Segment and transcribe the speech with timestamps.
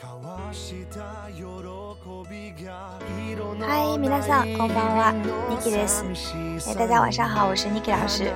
[0.00, 0.06] 嗨，
[3.98, 5.14] みなさん、こんばんは、
[5.50, 6.04] Niki です。
[6.68, 8.30] 哎，大家晚上好，我是 Niki 老师。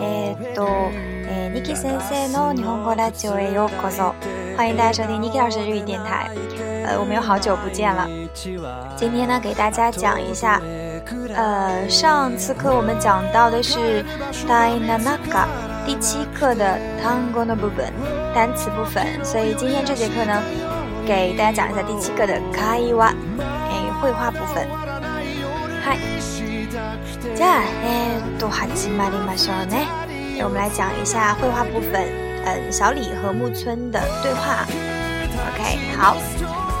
[0.00, 0.66] えっと、
[1.54, 4.12] Niki 先生の日本語ラジオへようこそ。
[4.56, 6.28] 欢迎来到 Niki 老师日语电台。
[6.84, 8.08] 呃，我们有好久不见了。
[8.96, 10.60] 今天呢，给大家讲一下，
[11.36, 14.04] 呃，上次课我们讲到的是
[14.48, 14.98] 大今那
[15.30, 15.46] 嘎
[15.86, 17.92] 第七课的 Tango の部分，
[18.34, 19.06] 单词部分。
[19.24, 20.42] 所以今天这节课呢。
[21.08, 23.08] 给大家讲一下第七个的开挖
[23.38, 24.68] 诶，绘画部分。
[25.82, 25.96] 嗨，
[27.34, 29.86] じゃあえっと始めましょうね。
[30.36, 32.04] 诶，我们来讲一下绘画部分。
[32.44, 34.66] 嗯，小李和木村的对话。
[35.48, 36.14] OK，好。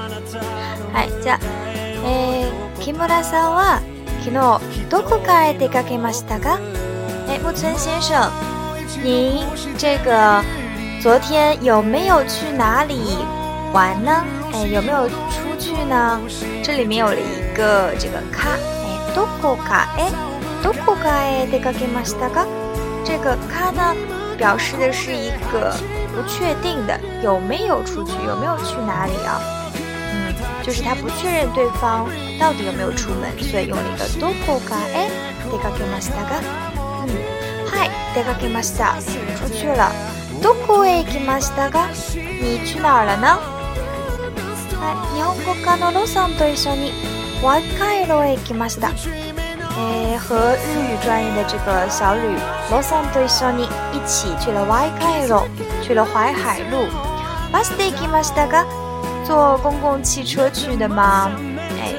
[1.04, 1.40] いじゃ、
[2.04, 3.82] え、木村さんは
[4.22, 6.60] 昨日どこかへ出かけましたか？
[7.30, 8.32] え木村先生，
[9.04, 9.46] 您
[9.78, 10.42] 这个
[11.02, 13.18] 昨天有没有去哪里
[13.74, 14.24] 玩呢？
[14.54, 15.14] 哎，有没有出
[15.60, 16.20] 去呢？
[16.64, 18.50] 这里面有了一个这个か，
[18.84, 20.10] 哎，どこかへ
[20.64, 22.46] どこかへ出かけましたか？
[23.06, 23.94] 这个か呢，
[24.38, 25.74] 表示的是一个
[26.14, 29.40] 不确定的，有没有出去，有没有去哪里啊？
[30.68, 32.06] 就是他不确认对方
[32.38, 35.08] 到底有没有出门，所以用了一个どこかへ
[35.50, 36.20] 出かけました
[36.76, 37.08] 嗯，
[37.64, 39.90] はい出かけました，出去了。
[40.44, 41.88] どこへ行きましたか？
[42.42, 43.40] 你去哪儿了呢？
[44.78, 46.92] はい、日本語科のロさんと一緒に
[47.42, 48.90] ワイカイロへ行きました。
[49.80, 52.20] え和日语专业的这个小吕
[52.70, 55.48] 罗桑と一緒に一起去了 Y 开罗，
[55.82, 56.90] 去了淮海路。
[57.54, 58.66] バスで行きましたが。
[59.28, 61.30] 坐公共汽车去的吗？
[61.82, 61.92] 哎，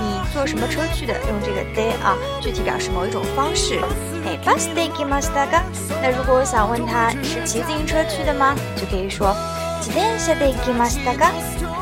[0.00, 1.12] 你坐什么车去的？
[1.12, 3.78] 用这个 d a y 啊，具体表示某一种方式。
[4.24, 5.62] 哎，bus d y k i m a s t a k a
[6.00, 8.54] 那如果我想问他是骑自行车去的吗？
[8.76, 9.36] 就可以说
[9.82, 11.30] j i d e n shiteki m a s t a k a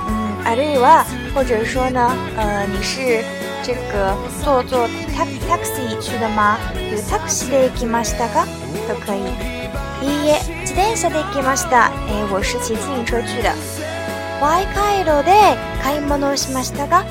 [0.08, 2.00] 嗯 a r u は，a 或者说呢，
[2.36, 3.22] 呃，你是
[3.62, 4.88] 这个坐坐
[5.46, 6.58] taxi 去的吗
[6.90, 8.44] y taxi deki masdaka
[8.88, 9.22] 都可以。
[10.02, 11.88] ye え、自 t e n shiteki m s a
[12.32, 13.87] 我是骑自行车去的。
[14.40, 15.32] 淮海路的
[15.82, 17.04] 开摩诺西马斯达哥，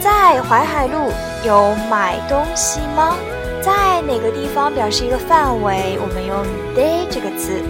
[0.00, 1.08] 在淮海路
[1.46, 3.14] 有买东西吗？
[3.62, 5.96] 在哪个地方表示一个范围？
[6.02, 6.42] 我们用
[6.74, 7.62] “的”这个词。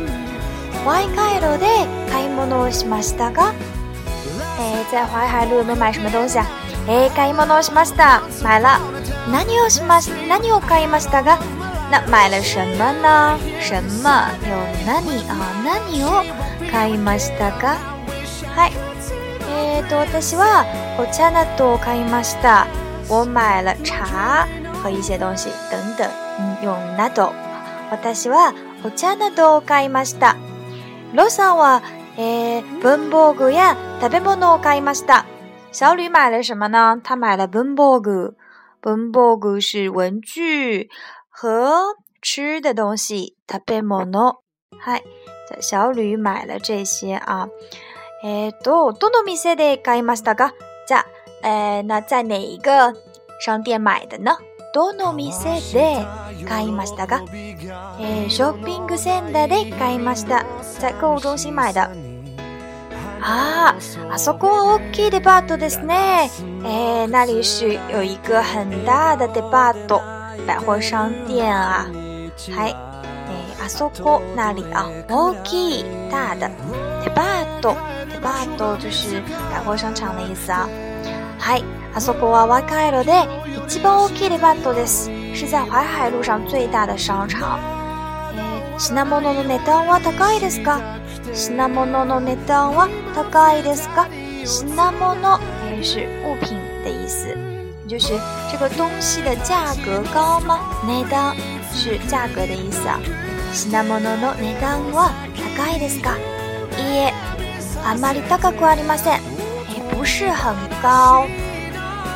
[0.87, 1.67] 淮海路的
[2.11, 3.43] 开摩诺西马斯达哥，
[4.59, 6.47] 哎，在淮海路有没有买什么东西啊？
[6.89, 8.81] 哎，开摩诺西马斯达买了。
[9.31, 10.13] 哪里有西马斯？
[10.27, 11.37] 哪里有开摩斯达哥？
[11.91, 13.39] 那买了什么呢？
[13.61, 15.37] 什么有哪里啊？
[15.63, 16.23] 哪里有
[16.71, 17.69] 开摩斯达哥？
[18.57, 18.71] 嗨。
[20.07, 20.65] 私は
[20.99, 22.67] お茶などを買いました。
[23.11, 24.49] 我买了茶
[24.83, 26.09] 和一些东西等等。
[26.63, 27.33] 用など。
[27.91, 30.37] 私はお茶などを買いました。
[31.13, 31.83] ロさんは
[32.81, 35.27] 文房具や食べ物を買いました。
[35.71, 36.99] 小吕买了什么呢？
[37.05, 38.35] 他买了文房具。
[38.83, 40.89] 文房具是文具
[41.29, 43.37] 和吃的东西。
[43.47, 44.37] 食べ物。
[44.81, 45.03] 嗨，
[45.47, 47.47] 小小吕买了这些啊。
[48.27, 50.55] えっ、ー、と、どの店で買いましたか
[50.89, 51.05] じゃ
[51.43, 52.97] あ、えー、那在哪一个
[53.41, 54.39] 商店买的呢
[54.73, 56.03] どの店で
[56.49, 57.23] 買いましたか
[57.99, 60.45] えー、ショッピングセンターで買いました。
[60.81, 61.81] 在購物中心买的。
[63.21, 63.77] ああ、
[64.11, 66.31] あそこは大きいデパートですね。
[66.65, 70.01] えー、那里是有一个很大的デパート。
[70.47, 71.85] 百貨商店啊。
[71.85, 71.93] はい。
[72.49, 76.51] えー、あそこ、なり、あ、大きい、大的、
[77.05, 77.77] デパート。
[78.25, 79.21] 巴ト就是
[79.53, 80.67] 百货商场的意思啊。
[81.39, 81.61] 嗨，
[81.95, 83.13] あそこは若いので
[83.69, 85.11] 一番大きいリバートです。
[85.35, 87.59] 是在淮海路上最大的商场。
[88.79, 90.81] 品物の値段は高いですか？
[91.35, 94.09] 品物の値段は高いですか？
[94.43, 95.39] 品物
[95.69, 97.29] 也是物品的意思，
[97.87, 98.15] 就是
[98.51, 100.61] 这个东西的价格高吗？
[100.87, 101.37] 値段
[101.75, 102.89] 是价格的意思。
[103.53, 105.13] 品物の値段は
[105.59, 106.17] 高いですか？
[106.79, 107.24] いいえ。
[107.85, 109.21] 阿玛高くあり里せん。
[109.69, 111.25] 也不是很高。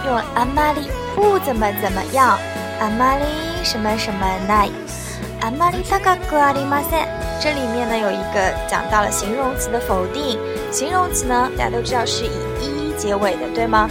[0.06, 2.38] 用阿玛り不怎么怎么样。
[2.81, 3.25] 阿玛り
[3.62, 4.70] 什么什么奈。
[5.41, 7.06] 阿玛高くあり里せん。
[7.41, 10.38] 这里面呢有一个讲到了形容词的否定。
[10.73, 12.31] 形容词呢大家都知道是以
[12.61, 13.88] 一结尾的，对吗？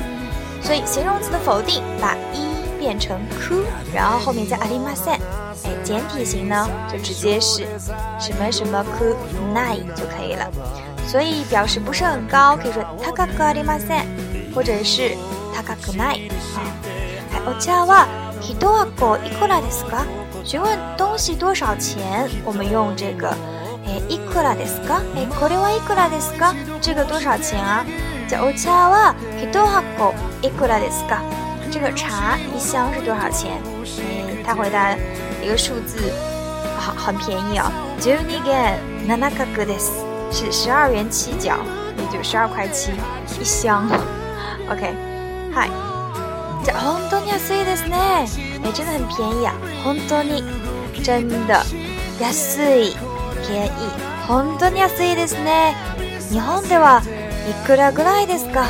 [0.62, 3.56] 所以形容词的否定把一变成 k
[3.94, 5.20] 然后后面加阿里せん。
[5.64, 7.68] 哎，简体型呢就直接是
[8.20, 9.16] 什么什么 ku
[9.54, 10.50] 奈就可以了。
[11.08, 14.04] 所以表示不是很高，可以说 takagari masen，
[14.54, 15.12] 或者是
[15.56, 16.30] takagai。
[16.54, 16.60] 啊，
[17.32, 18.06] 还 ocha wa
[18.42, 20.04] hito wa ko ikura desu ka？
[20.44, 23.30] 询问东西多少钱，我们用这个，
[23.86, 25.00] 诶 ikura desu ka？
[25.16, 26.54] 诶 kore wa ikura desu ka？
[26.82, 27.86] 这个多少钱啊？
[28.28, 31.20] 叫 ocha wa hito wa ko ikura desu ka？
[31.72, 33.52] 这个茶一箱是多少钱？
[34.02, 34.94] 诶，他回答
[35.42, 36.10] 一个数字，
[36.78, 37.72] 啊，很便宜啊
[38.02, 38.74] ，juni ga
[39.08, 40.07] nanaka goodes。
[40.32, 41.56] 是十二元七角，
[41.98, 42.92] 也就十二块七
[43.40, 43.88] 一箱。
[44.70, 44.94] OK，
[45.54, 45.70] 嗨。
[46.68, 46.74] 本
[47.10, 48.28] 当に安いですね。
[48.64, 49.54] 哎，真的很便宜啊。
[49.86, 50.44] 本当に，
[51.02, 51.56] 真的，
[52.20, 52.34] 安
[52.70, 52.94] い，
[53.48, 53.72] 便宜。
[54.28, 55.74] 本当に安いですね。
[56.30, 57.02] 日本では
[57.50, 58.66] いくらぐらいですか？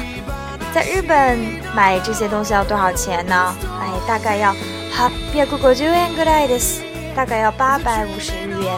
[0.73, 1.37] 在日本
[1.73, 3.55] 买这些东西要多少钱呢？
[3.81, 4.53] 哎，大概要
[4.95, 6.83] 八百五十日元ぐらいです。
[7.15, 8.71] 大概要八百五十日元。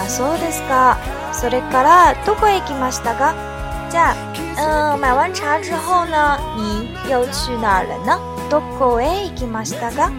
[0.00, 0.96] あそうですか。
[1.40, 3.34] それからどこへ行きましたか
[3.90, 4.14] じゃ
[4.58, 8.20] あ、うん、买完茶之后呢你又去哪儿了呢
[8.50, 10.10] どこへ行きましたか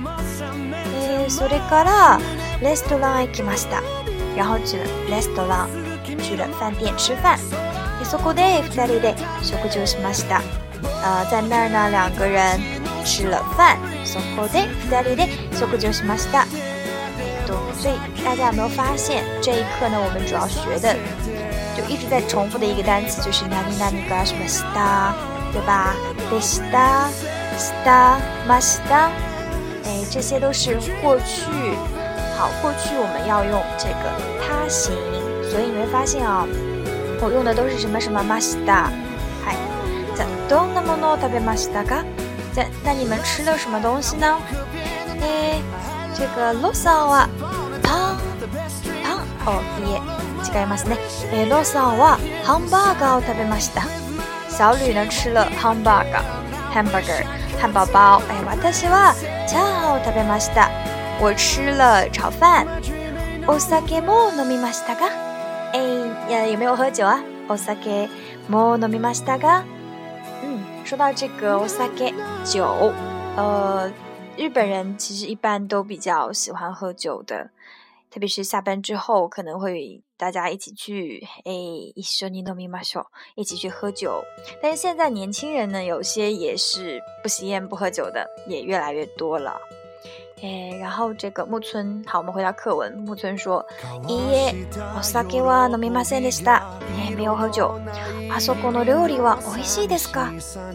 [0.95, 2.19] えー、それから
[2.59, 3.83] レストランへ行きました
[4.35, 5.69] 然后去了レストラン
[6.23, 7.37] 去了饭店吃饭
[8.03, 9.13] そこで2人で
[9.43, 10.41] 食事をしました
[11.03, 12.41] あ在那儿呢两个人
[13.05, 16.45] 吃了饭そこで2人で食事をしました
[17.81, 20.93] 所以大家有没有发现，这一课呢我们主要学的
[21.75, 25.13] 就一直在重复的一个单词，就是哪里哪里什么什么的，
[25.51, 25.95] 对吧
[26.29, 27.09] ？d s t a
[27.57, 29.11] 什么什么什么什么，
[29.85, 31.49] 哎，这些都是过去。
[32.37, 34.93] 好，过去我们要用这个他行，
[35.49, 36.45] 所以你会发现啊，
[37.19, 38.71] 我用的都是什么什么 m a 什么的。
[39.43, 39.55] 嗨，
[40.15, 42.05] 在多么多特别什么什么的，
[42.53, 44.37] 在那你们吃了什么东西呢？
[45.23, 45.57] 哎，
[46.13, 47.27] 这个卤烧啊。
[49.43, 49.57] 哦
[49.89, 49.99] 耶，
[50.43, 50.95] 違いますね
[51.33, 53.81] え、ロサはハンバーガーを食べました。
[54.51, 56.21] 小吕呢吃了汉堡包。
[56.71, 57.25] ハンバーガー，
[57.59, 58.21] 汉堡包。
[58.29, 59.15] え、私は
[59.47, 60.69] チャウ食べました。
[61.19, 62.67] 我吃了炒饭。
[63.47, 65.05] お酒も飲みましたか？
[65.73, 67.19] 哎呀，有没有喝酒啊？
[67.47, 68.07] お酒
[68.47, 69.63] も飲みましたか？
[70.43, 72.13] 嗯，说到这个，お酒
[72.45, 72.93] 酒，
[73.35, 73.91] 呃，
[74.37, 77.49] 日本人其实一般都比较喜欢喝酒的。
[78.11, 81.53] 特别是下班之后，可能会大家一起去，诶，
[81.95, 83.05] 一緒に飲みましょう，
[83.35, 84.21] 一起去喝酒。
[84.61, 89.55] 但是现在年轻人呢，有些也是不吸烟、不喝酒的，也越来越多了。
[90.43, 92.91] 哎，然后这个木村，好，我们回到课文。
[92.93, 93.65] 木村说，
[94.09, 96.63] いいえ、お酒は飲みませんでした。
[97.15, 97.79] めお不常。
[98.29, 100.31] あそこの料理はおいしいですか？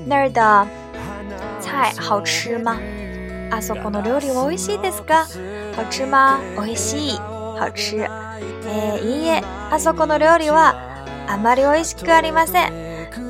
[0.06, 0.66] 那儿的
[1.60, 2.78] 菜好吃吗？
[3.50, 5.26] あそこの料理おいしいですか？
[5.74, 6.38] 好吃吗？
[6.56, 7.35] おいしい。
[7.56, 7.96] 好吃。
[7.98, 10.74] えー、いいえ、あそこの料理は
[11.28, 12.72] あまり美味しくありません。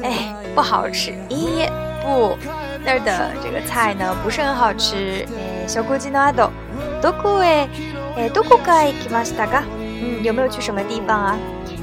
[0.02, 1.12] 哎，不好吃。
[1.30, 1.70] いいえ、
[2.02, 2.36] 不。
[2.84, 5.26] 那儿的这个菜呢不是很好吃。
[5.36, 6.50] えー、食事の後、
[7.00, 7.68] どこへ、
[8.16, 9.62] えー、どこかへ行きましたか？
[9.78, 11.36] 嗯，有没有去什么地方啊？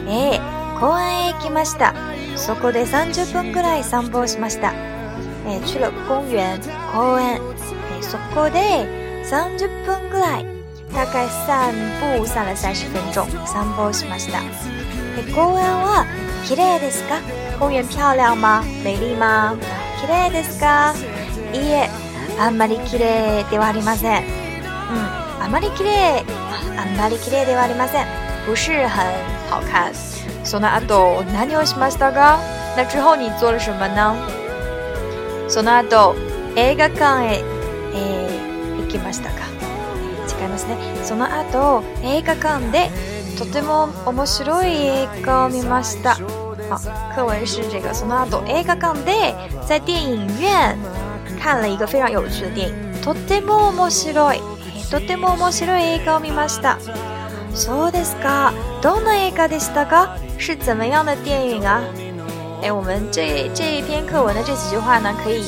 [0.08, 0.40] え
[0.80, 1.94] 公園へ行きました。
[2.36, 4.74] そこで30分くらい散歩しました。
[5.48, 6.60] えー、去了公園、
[6.94, 7.36] 公園。
[8.00, 8.86] えそこで
[9.26, 10.53] 30分くらい
[11.08, 14.40] 概散歩散了三十分钟，散歩しました。
[15.36, 16.06] 公園は
[16.46, 17.20] 綺麗ですか？
[17.60, 18.64] 公園漂亮吗？
[18.84, 19.56] 美丽吗？
[20.00, 20.94] 綺麗ですか？
[21.54, 21.90] いいえ、
[22.40, 24.24] あんまり綺麗ではありません。
[24.24, 24.28] う
[25.42, 26.24] ん、あまり綺麗、
[26.78, 28.06] あんまり綺麗ではありません。
[28.46, 29.04] 不是很
[29.50, 29.92] 好看。
[30.44, 32.40] その後何をしましたか？
[32.78, 34.16] 那之后你做了什么呢？
[35.50, 36.16] その後
[36.56, 37.44] 映画館へ、
[37.94, 39.53] えー、行きましたか？
[40.54, 42.90] ますねその後映画館で
[43.38, 46.14] とても面白い映画を見ました
[46.70, 49.36] あ课文是这个その後映画館で
[49.68, 50.78] 在電影院
[51.42, 54.40] 看了一个非常有趣的电影とても面白い
[54.92, 56.78] とても面白い映画を見ました
[57.54, 61.82] そうですかどんな映画でしたか是怎么样的电影啊
[62.62, 65.44] 哎，我们这这一篇课文的这几句话呢，可以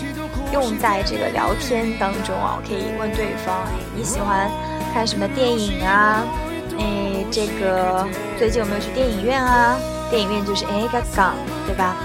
[0.52, 2.60] 用在这个聊天当中啊。
[2.60, 3.56] 我可以问对方，
[3.96, 4.52] 你喜欢
[4.96, 6.24] 看什么电影啊？
[6.80, 8.08] 哎，这个
[8.40, 9.78] 最近有没有去电影院啊？
[10.10, 11.34] 电影院就是 A が館，
[11.68, 11.98] 对吧？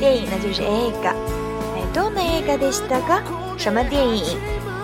[0.00, 1.14] 电影呢就是 A が。
[1.76, 3.22] 哎，どんな映画でしたか？
[3.56, 4.24] 什么电影？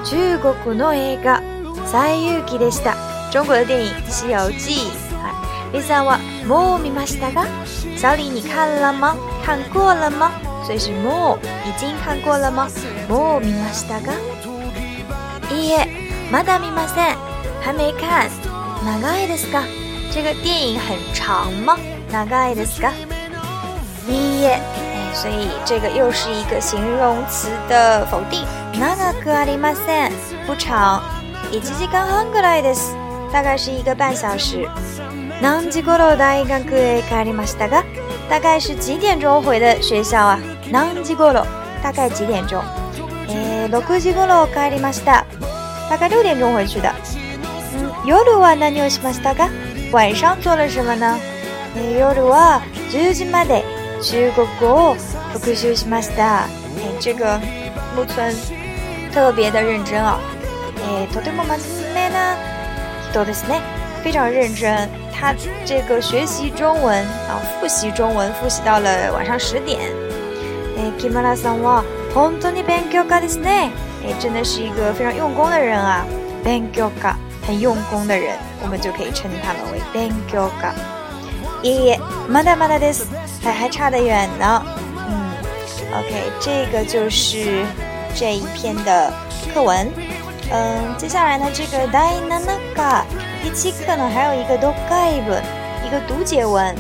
[0.05, 1.43] 中国の映画
[1.85, 2.95] 最有記でした。
[3.33, 4.89] 中国的电影《西游记》。
[5.21, 5.35] 哎，
[5.73, 7.45] 李さんはもう見ましたか？
[7.97, 9.17] 小李，你看了吗？
[9.45, 10.31] 看过了吗？
[10.65, 12.69] 所以是もう已经看过了吗？
[13.09, 14.13] もう見ましたか？
[15.53, 15.89] いいえ、
[16.31, 17.28] まだ見ません。
[17.71, 18.31] 还没看，
[18.83, 19.47] 哪个爱的 s
[20.11, 21.77] 这个电影很长吗？
[22.11, 22.93] 哪个爱的 scar？
[24.09, 28.43] 耶，哎，所以这个又是一个形容词的否定。
[28.81, 30.11] 哪个可阿里马三
[30.47, 31.03] 不长？
[31.53, 32.75] 以及几刚换过来的，
[33.31, 34.67] 大概是一个半小时。
[35.39, 37.69] 哪几过大概几个阿里马西大
[38.31, 40.41] 大概是几点钟回的学校啊？
[40.71, 41.47] 哪几过了？
[41.83, 42.63] 大概几点钟？
[43.29, 44.49] 哎，六几过了？
[44.57, 46.91] 阿里马西大概六点钟回去的。
[48.09, 49.51] 夜は何をしましたか
[49.93, 51.19] 晚上做了什么呢、
[51.77, 53.63] えー、夜は10時まで
[54.03, 54.95] 中国語を
[55.35, 56.49] 復習しました。
[56.81, 57.39] えー、这个
[57.95, 58.33] 木村
[59.13, 60.19] 特別的认真哦。
[60.89, 61.59] えー、とても真
[61.93, 62.35] 面目な
[63.11, 63.61] 人ですね。
[64.03, 64.89] 非常认真。
[65.13, 65.35] 他
[65.67, 66.97] 这个学习中文
[67.29, 69.81] 啊，复习中文，复习到了晚上十点。
[70.79, 71.85] 哎，木村さんは
[72.15, 73.69] 本当に勉強家ですね。
[74.19, 76.07] 真的是一个非常用功的人啊，
[76.43, 77.18] 勉強家。
[77.49, 83.07] 很用功的人，我们就可以称他们为 b e n y o g a 耶，まだまだです。
[83.43, 84.63] 还还差得远呢。
[85.09, 85.33] 嗯
[85.99, 87.65] ，OK，这个就是
[88.15, 89.11] 这一篇的
[89.55, 89.91] 课文。
[90.53, 93.05] 嗯，接下来呢，这个 d a i n a n a a
[93.43, 95.43] 第七课呢，还有一个读解文，
[95.87, 96.77] 一个读解文。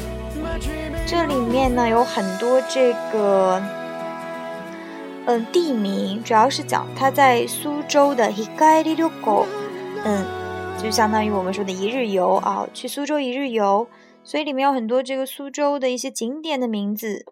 [1.06, 3.58] 这里面呢有很多这个
[5.24, 9.46] 嗯地名，主要是讲他在苏州的 h i g a r i d o k o
[10.04, 10.37] 嗯。
[10.82, 13.88] 就相当于我们说的一日游啊，去苏州一日游，
[14.22, 17.26] 所以里面有很多这个苏州的一些景点的名字，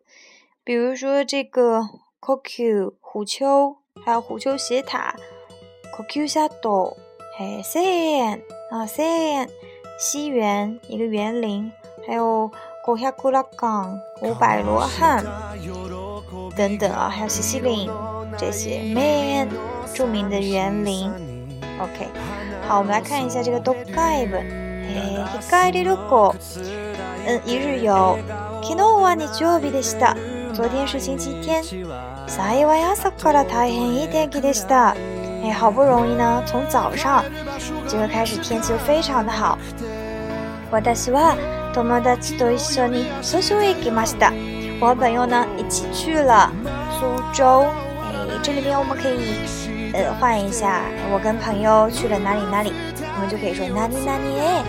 [0.64, 1.80] 比如说这个
[2.20, 5.14] c KQ 虎丘，还有虎丘斜塔
[5.96, 6.96] ，KQ c 下岛，
[7.38, 7.84] 海山
[8.72, 9.48] 啊山
[9.96, 11.70] 西园一个园林，
[12.04, 12.50] 还有
[12.84, 15.24] 郭下古拉港五百罗汉
[16.56, 17.88] 等等啊，还有西西林
[18.36, 19.48] 这些 man
[19.94, 21.08] 著名的园林
[21.80, 22.10] ，OK。
[22.68, 24.42] 好，我们来看一下这个ド g カ i 文
[24.82, 26.34] ，e 日帰り旅行、
[27.24, 28.18] 嗯、一日游、
[28.60, 30.16] 昨日は日曜日でした、
[30.52, 31.62] 昨天是星期天、
[32.26, 34.96] 昨夜朝から太陽いっぱいでした、
[35.44, 37.24] 哎，好不容易呢，从早上
[37.86, 39.56] 就开始天气非常的好、
[40.92, 41.36] 私は
[41.72, 44.32] 友達と一緒に蘇州へ行きました、
[44.80, 46.50] 我朋友呢一起去了
[46.98, 49.65] 苏州、哎，这里面我们可以。
[50.18, 54.62] 换一下，我跟朋友去了哪里哪里，我们就可以说哪里哪里诶，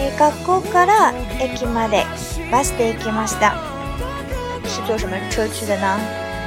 [0.00, 2.06] え、学校から駅まで
[2.52, 3.54] バスで行くました。
[4.64, 5.98] 是坐什么车去的呢？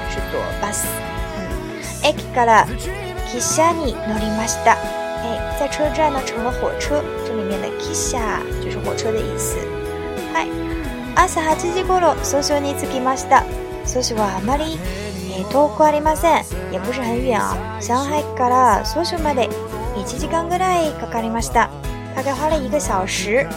[0.10, 0.88] 是坐巴士。
[2.04, 2.66] 駅から
[3.28, 5.01] 汽車に乗りました。
[5.62, 7.04] 在车站呢，乘了火车。
[7.24, 9.60] 这里面的キシ a 就是火车的意思。
[10.34, 10.48] Hi，
[11.16, 12.16] 阿サ哈チキコロ。
[12.24, 13.44] そうしゅに次きました。
[13.86, 14.80] そうしはあまり
[15.52, 16.44] 遠くありません。
[16.72, 17.56] 約束はいいや。
[17.80, 19.48] 上海からそうしまで
[20.02, 21.70] 一時間ぐらいかかりました。
[22.16, 23.48] 大概花了一个小时。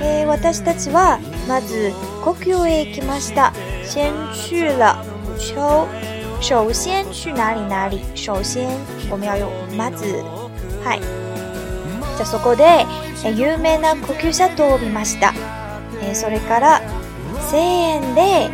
[0.00, 3.52] え、私たちはまず福岡へ行きました。
[3.84, 4.96] 先去了
[5.38, 5.86] 福岡。
[6.40, 8.00] 首先去哪里哪里？
[8.16, 8.68] 首先
[9.08, 9.48] 我们要用
[9.78, 10.24] まず。
[10.84, 11.00] Hi。
[12.16, 12.86] じゃそこで
[13.36, 15.34] 有名な呼吸シャトを見ました、
[16.02, 16.80] えそれから
[17.50, 18.50] 1000円で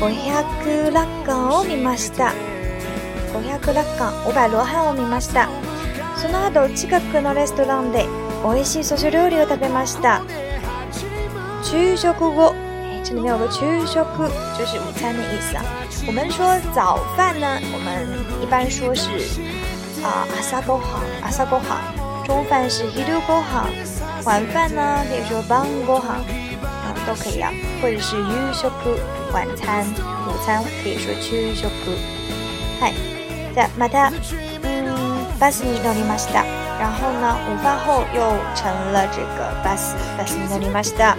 [0.00, 2.32] 500楽観を見ました
[3.34, 5.48] 500楽観オ0ロハンを見ました
[6.16, 8.06] その後近くのレストランで
[8.44, 10.22] 美味しい素食料理を食べました
[11.64, 12.54] 昼食後
[13.02, 13.98] 这里面有个昼食，
[14.56, 15.64] 就是午餐的意思啊。
[16.06, 19.08] 我们说早饭呢，我们一般说是
[20.04, 21.99] 啊阿萨狗好，阿萨狗好。
[22.24, 23.64] 中饭是 hiru ご飯，
[24.24, 26.08] 晚饭呢可以说 ban ご飯
[26.62, 27.50] 啊都可以啊，
[27.80, 28.66] 或者是夕食
[29.32, 29.84] 晚餐，
[30.28, 31.64] 午餐可以说昼食。
[32.80, 32.94] はい。
[33.54, 34.10] じゃまた
[34.62, 36.44] 嗯バスに乗りました。
[36.78, 38.20] 然后呢，午饭后又
[38.54, 41.16] 乘了这个巴士，巴士に乗りました。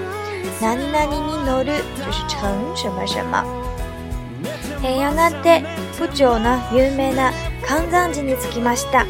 [0.60, 3.44] 何々に乗る就是乘什么什么。
[4.84, 5.64] えやがて
[5.96, 7.32] 府庁の有名な
[7.68, 9.06] 関山寺に着きました。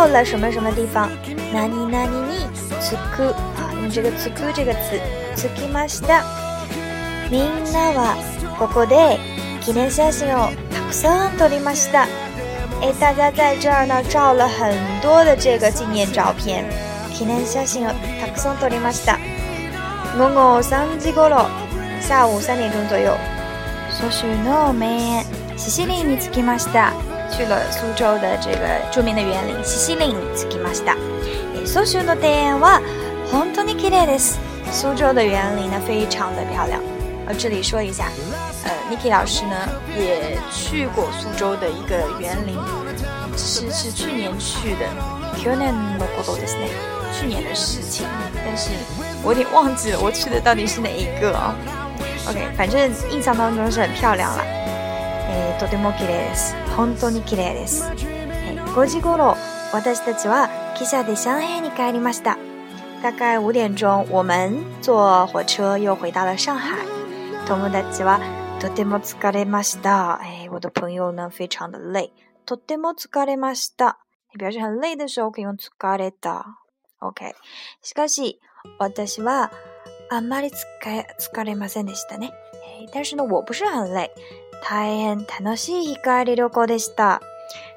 [0.00, 1.08] 到了什么什么地方？
[1.52, 2.46] ナニナニニ
[2.80, 5.00] つく啊，用这个つく这个词。
[5.34, 6.22] つきました。
[7.28, 8.16] みんなは
[8.60, 9.18] ここで
[9.60, 12.06] 記念写真をたくさん撮りました。
[12.80, 16.64] 哎，大家在这儿呢照了很多的这个纪念照片。
[17.12, 17.90] 記念写真を
[18.22, 19.18] たくさん撮りました。
[20.16, 21.48] 午後三時ろ、
[22.00, 23.10] 下午三点钟左右，
[23.90, 25.24] 蘇州の名園
[25.56, 26.92] シシリンに着きました。
[27.30, 30.96] 去了苏州的这个著名的园林西西林，すきました。
[31.66, 32.80] 苏州の庭は
[33.30, 34.38] 本当にきれです。
[34.72, 36.80] 苏州的园林呢，非常的漂亮。
[37.26, 38.08] 呃，这里说一下，
[38.64, 39.54] 呃，Niki 老师呢
[39.96, 42.56] 也去过苏州的一个园林，
[43.36, 44.86] 是是去年去的。
[45.36, 46.68] 去年のことですね。
[47.12, 48.06] 去年的事情，
[48.44, 48.70] 但是
[49.22, 51.54] 我有点忘记了我去的到底是哪一个啊。
[52.28, 54.57] OK，反正印象当中是很漂亮了。
[55.30, 59.36] えー、とても綺麗です本当に綺麗です、えー、5時頃
[59.74, 62.38] 私たちは汽車で上海に帰りました
[63.02, 66.84] 大概5点钟我们坐火车又回到了上海
[67.46, 68.20] 友達は
[68.60, 70.18] とても疲れました。
[70.20, 72.10] 哎，我的朋友呢非常的累，
[72.44, 73.98] とても疲れました。
[74.34, 76.44] 表示很累的时候可以用疲れた。
[77.00, 77.34] OK。
[77.80, 78.40] しかし、
[78.80, 79.52] 私は
[80.10, 80.54] あんまり疲
[80.86, 82.32] れ疲れませんでしたね。
[82.92, 84.10] 但是呢，我不是很累。
[84.60, 87.20] 太很楽しい、光り輝くでした，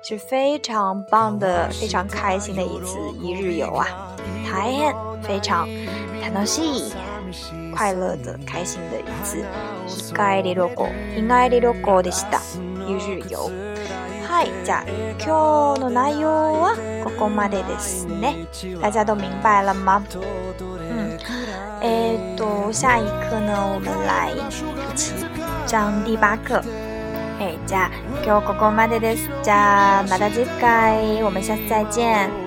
[0.02, 3.88] 是非常棒的、非常开心的一次一日游啊！
[4.48, 5.68] 太很非常
[6.22, 6.94] 楽しい、
[7.76, 9.44] 快乐的、开心的一次
[10.14, 12.40] 光り輝く、光り輝くでした
[12.88, 13.50] 一日游。
[14.28, 14.84] はい、じゃあ
[15.20, 16.30] 今日の内容
[16.62, 18.48] はここまでですね。
[18.82, 20.04] 大家都明白了吗？
[20.60, 21.18] 嗯，
[21.82, 25.31] 哎，都下一课呢，我们来一起。
[25.72, 26.62] 章第八课。
[27.40, 27.90] 哎，じゃあ
[28.26, 29.30] 今日ここまでです。
[29.42, 32.41] じゃあまた次回，我们下次再见。